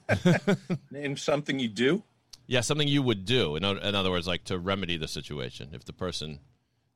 [0.92, 2.04] Name something you do.
[2.48, 3.56] Yeah, something you would do.
[3.56, 6.40] In, in other words, like to remedy the situation if the person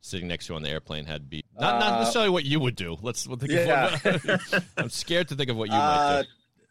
[0.01, 1.43] sitting next to you on the airplane had B.
[1.59, 2.97] Not, not Uh, necessarily what you would do.
[3.01, 3.95] Let's think Yeah.
[4.03, 5.79] of what, I'm scared to think of what you might
[6.17, 6.29] Uh, do.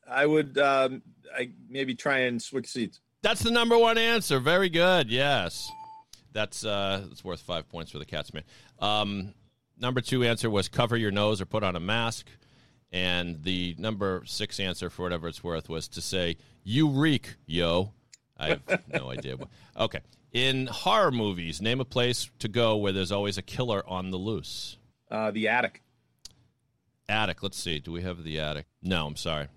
[0.08, 1.02] I would um,
[1.36, 3.00] I maybe try and switch seats.
[3.22, 4.38] That's the number one answer.
[4.38, 5.10] Very good.
[5.10, 5.68] Yes,
[6.34, 8.42] that's uh, that's worth five points for the Katzman.
[8.78, 9.32] Um,
[9.78, 12.26] number two answer was cover your nose or put on a mask,
[12.92, 17.92] and the number six answer, for whatever it's worth, was to say "you reek, yo."
[18.36, 19.36] I have no idea.
[19.36, 20.00] What, okay,
[20.32, 24.18] in horror movies, name a place to go where there's always a killer on the
[24.18, 24.76] loose.
[25.10, 25.83] Uh, the attic.
[27.08, 27.42] Attic.
[27.42, 27.80] Let's see.
[27.80, 28.66] Do we have the attic?
[28.82, 29.48] No, I'm sorry.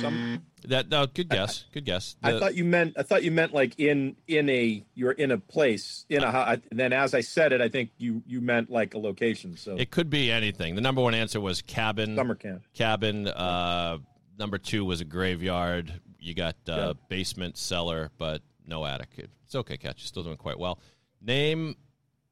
[0.00, 0.42] Some.
[0.64, 1.06] That no.
[1.06, 1.64] Good guess.
[1.72, 2.16] Good guess.
[2.22, 5.38] I thought you meant I thought you meant like in in a you're in a
[5.38, 8.70] place in a hou- and then as I said it I think you you meant
[8.70, 10.74] like a location so It could be anything.
[10.74, 12.14] The number one answer was cabin.
[12.16, 13.26] summer camp Cabin.
[13.28, 13.98] Uh,
[14.38, 16.00] number two was a graveyard.
[16.20, 16.92] You got uh, Yeah.
[17.08, 19.08] basement, cellar, but no attic.
[19.44, 20.02] It's okay, Catch.
[20.02, 20.78] You're still doing quite well.
[21.22, 21.76] Name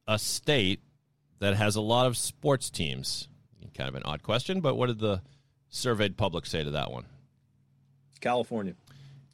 [0.07, 0.81] a state
[1.39, 3.27] that has a lot of sports teams.
[3.75, 5.21] Kind of an odd question, but what did the
[5.69, 7.05] surveyed public say to that one?
[8.21, 8.73] California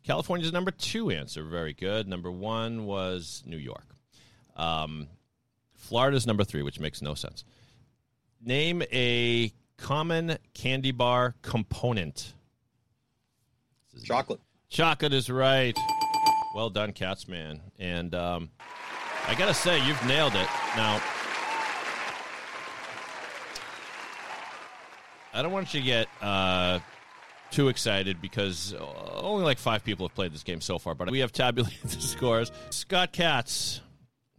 [0.04, 1.44] California's number two answer.
[1.44, 2.08] Very good.
[2.08, 3.86] Number one was New York.
[4.56, 5.08] Um,
[5.76, 7.44] Florida's number three, which makes no sense.
[8.44, 12.34] Name a common candy bar component.
[14.04, 15.78] chocolate Chocolate is right.
[16.56, 17.60] Well done, Katzman.
[17.78, 18.50] And um,
[19.28, 20.48] I got to say, you've nailed it.
[20.76, 21.02] Now,
[25.34, 26.80] I don't want you to get uh,
[27.52, 28.76] too excited because
[29.14, 32.02] only like five people have played this game so far, but we have tabulated the
[32.02, 32.52] scores.
[32.70, 33.82] Scott Katz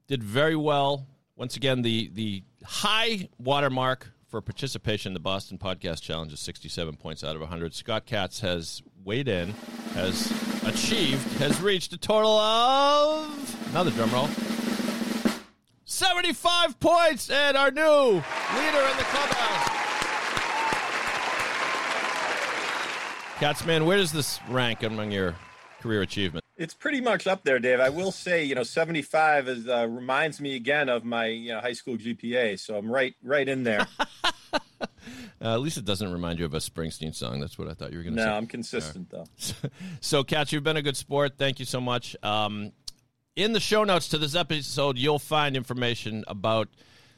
[0.07, 1.07] did very well.
[1.37, 6.96] Once again, the, the high watermark for participation in the Boston Podcast Challenge is 67
[6.96, 7.75] points out of 100.
[7.75, 9.50] Scott Katz has weighed in,
[9.94, 10.31] has
[10.64, 14.29] achieved, has reached a total of another drum roll.
[15.85, 19.81] 75 points and our new leader in the clubhouse.
[23.42, 25.34] Katzman, where does this rank among your
[25.80, 26.46] career achievements?
[26.56, 27.80] It's pretty much up there, Dave.
[27.80, 31.58] I will say, you know, 75 is uh, reminds me again of my you know
[31.58, 33.86] high school GPA, so I'm right right in there.
[35.40, 37.40] Uh, at least it doesn't remind you of a Springsteen song.
[37.40, 38.30] That's what I thought you were going to No, say.
[38.30, 39.24] No, I'm consistent though.
[40.00, 41.32] So, Kat, you've been a good sport.
[41.36, 42.14] Thank you so much.
[42.22, 42.70] Um,
[43.34, 46.68] in the show notes to this episode, you'll find information about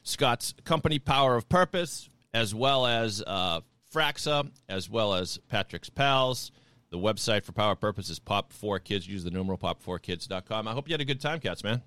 [0.04, 3.60] Scott's company, Power of Purpose, as well as uh,
[3.94, 6.50] Fraxa, as well as Patrick's Pals.
[6.90, 9.06] The website for Power of Purpose is Pop4Kids.
[9.06, 10.66] Use the numeral Pop4Kids.com.
[10.68, 11.82] I hope you had a good time, Katzman.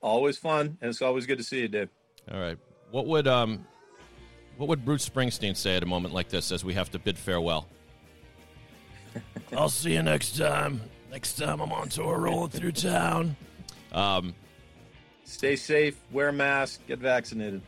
[0.00, 1.88] Always fun, and it's always good to see you, Dave.
[2.30, 2.58] All right.
[2.90, 3.64] What would um,
[4.56, 7.16] what would Bruce Springsteen say at a moment like this as we have to bid
[7.16, 7.66] farewell?
[9.56, 10.80] I'll see you next time.
[11.10, 13.36] Next time I'm on tour rolling through town.
[13.92, 14.34] Um,
[15.24, 17.62] Stay safe, wear a mask, get vaccinated.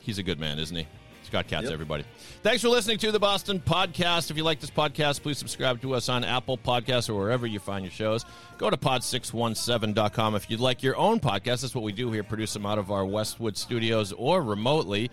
[0.00, 0.86] he's a good man, isn't he?
[1.26, 1.72] Scott Katz, Yep.
[1.72, 2.04] everybody.
[2.42, 4.30] Thanks for listening to the Boston Podcast.
[4.30, 7.58] If you like this podcast, please subscribe to us on Apple Podcasts or wherever you
[7.58, 8.24] find your shows.
[8.58, 11.62] Go to pod617.com if you'd like your own podcast.
[11.62, 15.10] That's what we do here, produce them out of our Westwood studios or remotely.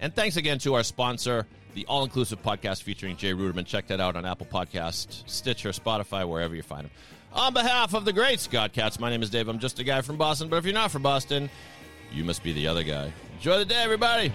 [0.00, 3.64] And thanks again to our sponsor, the all inclusive podcast featuring Jay Ruderman.
[3.66, 6.90] Check that out on Apple Podcast, Stitcher, Spotify, wherever you find them.
[7.32, 9.48] On behalf of the great Scott Katz, my name is Dave.
[9.48, 11.48] I'm just a guy from Boston, but if you're not from Boston,
[12.12, 13.12] you must be the other guy.
[13.36, 14.32] Enjoy the day, everybody.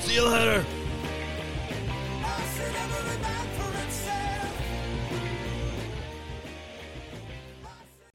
[0.00, 0.64] See you later.